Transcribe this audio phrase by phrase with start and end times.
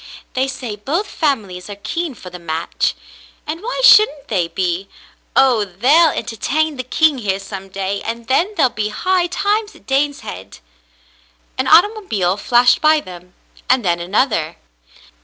[0.33, 2.95] They say both families are keen for the match—
[3.45, 4.89] and why shouldn't they be?
[5.35, 9.85] Oh, they'll entertain the king here some day, and then there'll be high times at
[9.85, 10.57] Daneshead!"
[11.59, 13.35] An automobile flashed by them,
[13.69, 14.57] and then another.